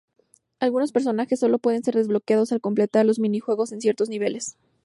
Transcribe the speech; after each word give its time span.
Algunos 0.59 0.91
personajes 0.93 1.41
sólo 1.41 1.59
pueden 1.59 1.83
ser 1.83 1.93
desbloqueados 1.93 2.51
al 2.51 2.59
completar 2.59 3.05
los 3.05 3.19
minijuegos 3.19 3.71
en 3.71 3.81
ciertos 3.81 4.09
niveles. 4.09 4.57